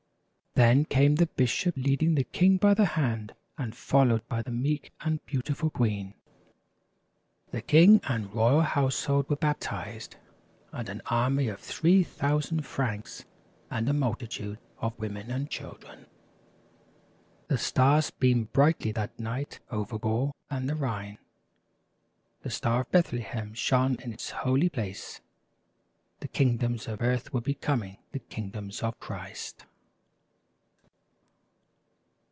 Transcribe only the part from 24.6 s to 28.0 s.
place. The kingdoms of earth were becoming